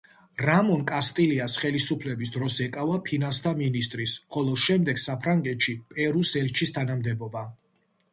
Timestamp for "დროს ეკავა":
2.37-2.95